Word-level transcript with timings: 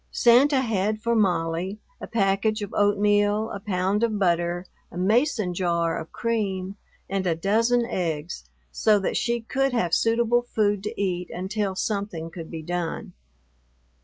Santa 0.09 0.61
had 0.61 0.99
for 0.99 1.13
Molly 1.15 1.77
a 2.01 2.07
package 2.07 2.63
of 2.63 2.73
oatmeal, 2.75 3.51
a 3.51 3.59
pound 3.59 4.01
of 4.01 4.17
butter, 4.17 4.65
a 4.91 4.97
Mason 4.97 5.53
jar 5.53 5.95
of 5.99 6.11
cream, 6.11 6.75
and 7.07 7.27
a 7.27 7.35
dozen 7.35 7.85
eggs, 7.85 8.45
so 8.71 8.97
that 8.97 9.15
she 9.15 9.41
could 9.41 9.73
have 9.73 9.93
suitable 9.93 10.41
food 10.41 10.81
to 10.81 10.99
eat 10.99 11.29
until 11.29 11.75
something 11.75 12.31
could 12.31 12.49
be 12.49 12.63
done. 12.63 13.13